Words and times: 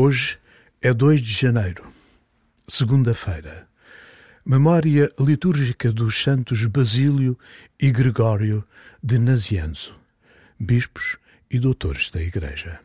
Hoje 0.00 0.38
é 0.80 0.94
2 0.94 1.20
de 1.20 1.32
janeiro, 1.32 1.84
segunda-feira. 2.68 3.68
Memória 4.46 5.10
litúrgica 5.18 5.90
dos 5.90 6.22
santos 6.22 6.64
Basílio 6.66 7.36
e 7.80 7.90
Gregório 7.90 8.64
de 9.02 9.18
Nazianzo, 9.18 9.98
bispos 10.56 11.16
e 11.50 11.58
doutores 11.58 12.10
da 12.10 12.22
Igreja. 12.22 12.78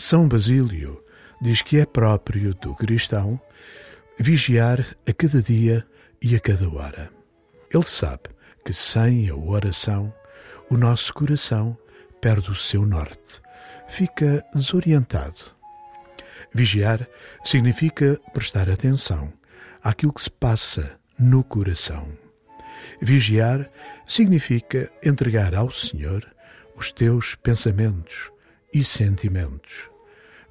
São 0.00 0.26
Basílio 0.26 1.04
diz 1.42 1.60
que 1.60 1.78
é 1.78 1.84
próprio 1.84 2.54
do 2.54 2.74
cristão 2.74 3.38
vigiar 4.18 4.80
a 5.06 5.12
cada 5.12 5.42
dia 5.42 5.86
e 6.22 6.34
a 6.34 6.40
cada 6.40 6.70
hora. 6.70 7.10
Ele 7.70 7.84
sabe 7.84 8.30
que 8.64 8.72
sem 8.72 9.28
a 9.28 9.36
oração 9.36 10.12
o 10.70 10.76
nosso 10.78 11.12
coração 11.12 11.76
perde 12.18 12.50
o 12.50 12.54
seu 12.54 12.86
norte, 12.86 13.42
fica 13.88 14.42
desorientado. 14.54 15.54
Vigiar 16.54 17.06
significa 17.44 18.18
prestar 18.32 18.70
atenção 18.70 19.30
àquilo 19.82 20.14
que 20.14 20.22
se 20.22 20.30
passa 20.30 20.98
no 21.18 21.44
coração. 21.44 22.08
Vigiar 23.02 23.70
significa 24.06 24.90
entregar 25.04 25.54
ao 25.54 25.70
Senhor 25.70 26.26
os 26.74 26.90
teus 26.90 27.34
pensamentos 27.34 28.32
e 28.72 28.82
sentimentos 28.82 29.89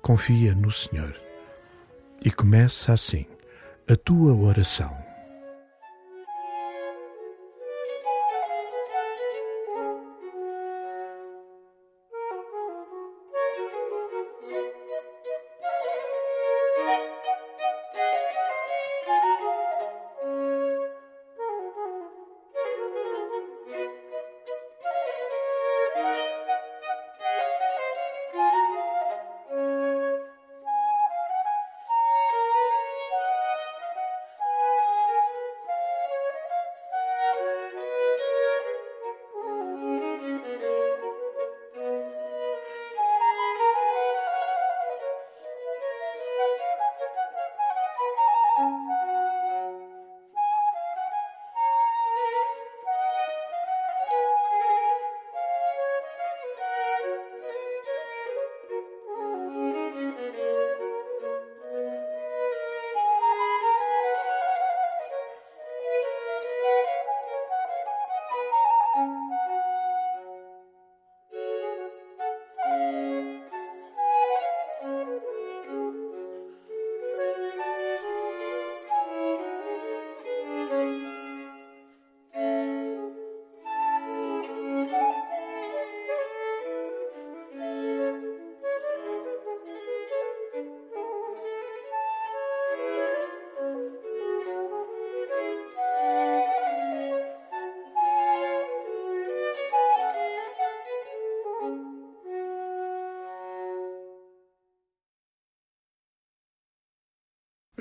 confia 0.01 0.53
no 0.55 0.71
Senhor. 0.71 1.15
E 2.23 2.31
começa 2.31 2.93
assim 2.93 3.25
a 3.89 3.95
tua 3.95 4.33
oração. 4.33 5.08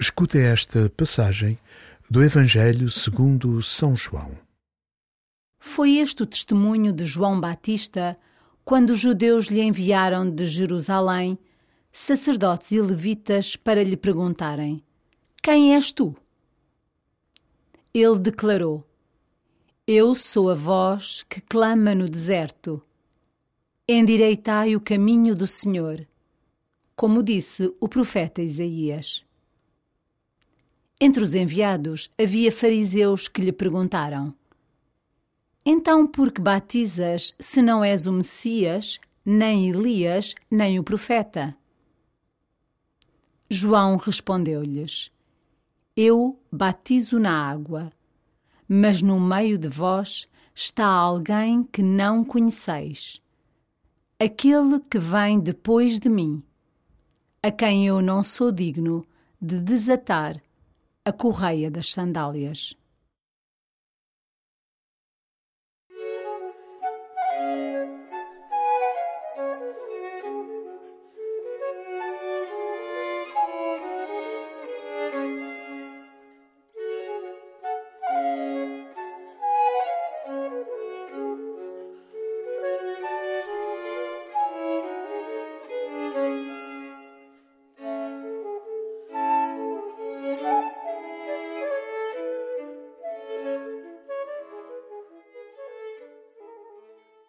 Escuta 0.08 0.38
esta 0.38 0.91
passagem 0.96 1.58
do 2.08 2.24
Evangelho 2.24 2.91
segundo 2.91 3.60
São 3.60 3.94
João. 3.94 4.38
Foi 5.60 5.98
este 5.98 6.22
o 6.22 6.26
testemunho 6.26 6.94
de 6.94 7.04
João 7.04 7.38
Batista 7.38 8.19
quando 8.64 8.91
os 8.91 8.98
judeus 8.98 9.48
lhe 9.48 9.60
enviaram 9.60 10.28
de 10.28 10.46
Jerusalém 10.46 11.38
sacerdotes 11.92 12.72
e 12.72 12.80
levitas 12.80 13.54
para 13.54 13.84
lhe 13.84 13.98
perguntarem: 13.98 14.82
Quem 15.42 15.74
és 15.74 15.92
tu? 15.92 16.16
Ele 17.92 18.19
declarou: 18.19 18.88
Eu 19.86 20.14
sou 20.14 20.50
a 20.50 20.54
voz 20.54 21.22
que 21.28 21.42
clama 21.42 21.94
no 21.94 22.08
deserto. 22.08 22.82
Endireitai 23.86 24.75
o 24.75 24.80
caminho 24.80 25.36
do 25.36 25.46
Senhor, 25.46 26.08
como 26.96 27.22
disse 27.22 27.70
o 27.78 27.86
profeta 27.86 28.40
Isaías. 28.40 29.27
Entre 31.00 31.22
os 31.22 31.32
enviados 31.32 32.11
havia 32.19 32.50
fariseus 32.50 33.28
que 33.28 33.40
lhe 33.40 33.52
perguntaram: 33.52 34.34
Então 35.64 36.05
por 36.05 36.32
que 36.32 36.40
batizas 36.40 37.37
se 37.38 37.62
não 37.62 37.84
és 37.84 38.06
o 38.06 38.12
Messias, 38.12 38.99
nem 39.25 39.69
Elias, 39.69 40.34
nem 40.50 40.76
o 40.76 40.82
profeta? 40.82 41.56
João 43.49 43.96
respondeu-lhes: 43.96 45.12
Eu 45.96 46.37
batizo 46.50 47.20
na 47.20 47.49
água, 47.49 47.93
mas 48.69 49.00
no 49.00 49.20
meio 49.20 49.56
de 49.56 49.69
vós 49.69 50.26
está 50.52 50.84
alguém 50.84 51.62
que 51.62 51.81
não 51.81 52.25
conheceis, 52.25 53.22
aquele 54.19 54.81
que 54.81 54.99
vem 54.99 55.38
depois 55.38 56.00
de 56.00 56.08
mim, 56.08 56.43
a 57.40 57.52
quem 57.52 57.87
eu 57.87 58.02
não 58.02 58.25
sou 58.25 58.50
digno 58.50 59.06
de 59.40 59.61
desatar 59.61 60.43
a 61.08 61.12
correia 61.12 61.70
das 61.70 61.90
sandálias. 61.90 62.77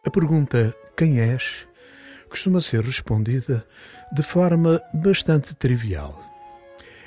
A 0.10 0.12
pergunta 0.12 0.76
quem 0.98 1.20
és 1.20 1.68
costuma 2.32 2.60
ser 2.62 2.82
respondida 2.84 3.64
de 4.12 4.24
forma 4.24 4.82
bastante 4.92 5.54
trivial. 5.54 6.20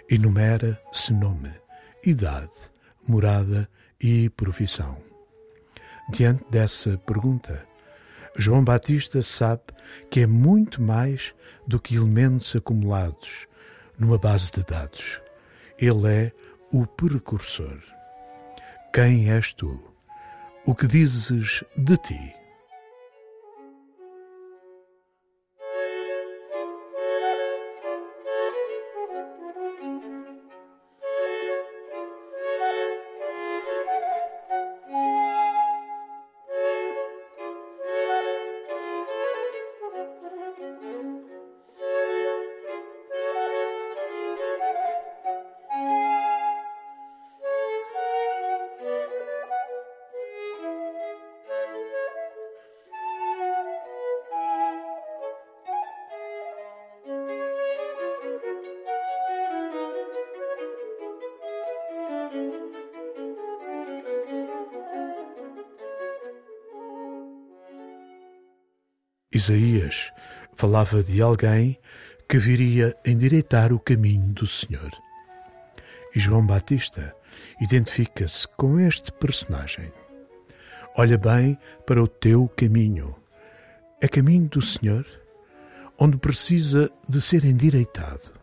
Enumera-se 0.09 1.13
nome, 1.13 1.51
idade, 2.07 2.53
morada 3.05 3.69
e 4.01 4.31
profissão. 4.31 5.03
Diante 6.11 6.45
dessa 6.49 6.97
pergunta, 6.99 7.67
João 8.39 8.63
Batista 8.63 9.21
sabe 9.21 9.63
que 10.09 10.21
é 10.21 10.27
muito 10.29 10.81
mais 10.81 11.35
do 11.67 11.81
que 11.81 11.97
elementos 11.97 12.55
acumulados 12.55 13.49
numa 13.99 14.17
base 14.17 14.53
de 14.53 14.63
dados. 14.63 15.21
Ele 15.77 16.07
é 16.07 16.33
o 16.73 16.87
precursor. 16.87 17.83
Quem 18.95 19.29
és 19.29 19.53
tu? 19.53 19.77
O 20.65 20.73
que 20.73 20.87
dizes 20.87 21.65
de 21.77 21.97
ti? 21.97 22.42
Isaías 69.33 70.13
falava 70.55 71.03
de 71.03 71.23
alguém 71.23 71.79
que 72.29 72.39
viria 72.39 72.95
endireitar 73.05 73.73
o 73.73 73.81
caminho 73.81 74.33
do 74.33 74.47
Senhor. 74.47 74.91
E 76.15 76.21
João 76.21 76.47
Batista 76.47 77.15
identifica-se 77.61 78.47
com 78.49 78.79
este 78.79 79.11
personagem. 79.13 79.93
Olha 80.97 81.17
bem 81.17 81.59
para 81.87 82.03
o 82.03 82.07
teu 82.07 82.49
caminho. 82.49 83.17
É 84.01 84.09
caminho 84.09 84.49
do 84.49 84.61
Senhor, 84.61 85.07
onde 85.99 86.19
precisa 86.19 86.91
de 87.09 87.21
ser 87.21 87.45
endireitado. 87.45 88.42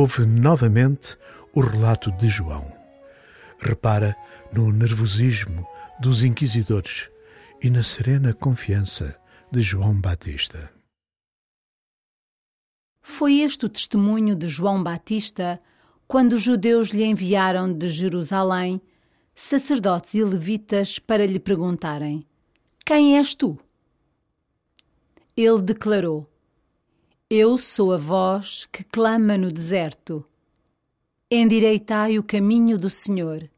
Houve 0.00 0.24
novamente 0.24 1.18
o 1.52 1.58
relato 1.60 2.12
de 2.12 2.28
João. 2.28 2.72
Repara 3.58 4.16
no 4.52 4.70
nervosismo 4.70 5.66
dos 5.98 6.22
inquisidores 6.22 7.10
e 7.60 7.68
na 7.68 7.82
serena 7.82 8.32
confiança 8.32 9.20
de 9.50 9.60
João 9.60 10.00
Batista. 10.00 10.72
Foi 13.02 13.40
este 13.40 13.66
o 13.66 13.68
testemunho 13.68 14.36
de 14.36 14.46
João 14.46 14.84
Batista 14.84 15.60
quando 16.06 16.34
os 16.34 16.42
judeus 16.42 16.90
lhe 16.90 17.02
enviaram 17.02 17.72
de 17.72 17.88
Jerusalém 17.88 18.80
sacerdotes 19.34 20.14
e 20.14 20.22
levitas 20.22 21.00
para 21.00 21.26
lhe 21.26 21.40
perguntarem: 21.40 22.24
Quem 22.86 23.16
és 23.16 23.34
tu? 23.34 23.58
Ele 25.36 25.60
declarou: 25.60 26.27
eu 27.30 27.58
sou 27.58 27.92
a 27.92 27.98
voz 27.98 28.64
que 28.72 28.82
clama 28.82 29.36
no 29.36 29.52
deserto. 29.52 30.24
Endireitai 31.30 32.18
o 32.18 32.22
caminho 32.22 32.78
do 32.78 32.88
Senhor, 32.88 33.50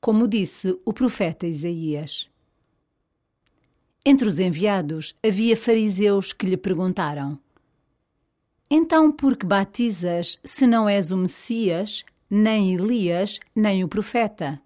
como 0.00 0.26
disse 0.26 0.76
o 0.84 0.92
profeta 0.92 1.46
Isaías. 1.46 2.28
Entre 4.04 4.26
os 4.26 4.40
enviados 4.40 5.14
havia 5.24 5.56
fariseus 5.56 6.32
que 6.32 6.46
lhe 6.46 6.56
perguntaram: 6.56 7.38
Então 8.68 9.12
por 9.12 9.36
que 9.36 9.46
batizas 9.46 10.40
se 10.42 10.66
não 10.66 10.88
és 10.88 11.12
o 11.12 11.16
Messias, 11.16 12.04
nem 12.28 12.74
Elias, 12.74 13.38
nem 13.54 13.84
o 13.84 13.88
profeta? 13.88 14.60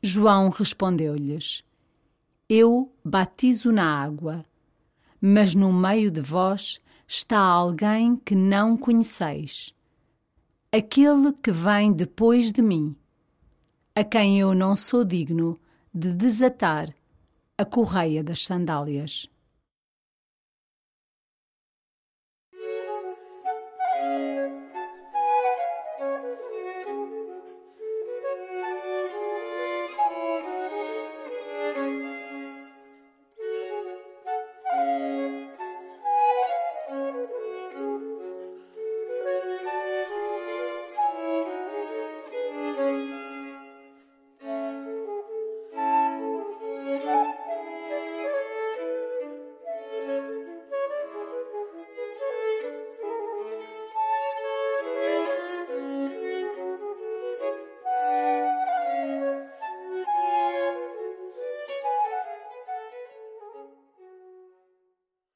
João 0.00 0.50
respondeu-lhes: 0.50 1.64
Eu 2.48 2.92
batizo 3.04 3.72
na 3.72 4.00
água 4.00 4.46
mas 5.20 5.54
no 5.54 5.72
meio 5.72 6.10
de 6.10 6.20
vós 6.20 6.80
está 7.06 7.38
alguém 7.38 8.16
que 8.16 8.34
não 8.34 8.76
conheceis. 8.76 9.74
Aquele 10.70 11.32
que 11.32 11.50
vem 11.50 11.92
depois 11.92 12.52
de 12.52 12.60
mim, 12.60 12.94
a 13.94 14.04
quem 14.04 14.38
eu 14.38 14.54
não 14.54 14.76
sou 14.76 15.04
digno 15.04 15.58
de 15.92 16.12
desatar 16.12 16.94
a 17.56 17.64
correia 17.64 18.22
das 18.22 18.44
sandálias. 18.44 19.28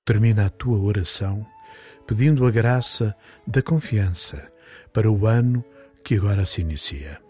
Termina 0.04 0.46
a 0.46 0.50
tua 0.50 0.80
oração 0.80 1.46
pedindo 2.06 2.44
a 2.44 2.50
graça 2.50 3.16
da 3.46 3.62
confiança 3.62 4.52
para 4.92 5.08
o 5.08 5.26
ano 5.26 5.64
que 6.02 6.16
agora 6.16 6.44
se 6.44 6.60
inicia. 6.60 7.20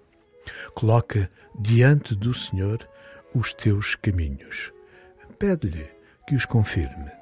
Coloca 0.75 1.31
diante 1.61 2.15
do 2.15 2.33
Senhor 2.33 2.89
os 3.35 3.53
teus 3.53 3.95
caminhos. 3.95 4.73
Pede-lhe 5.39 5.87
que 6.27 6.35
os 6.35 6.47
confirme. 6.47 7.22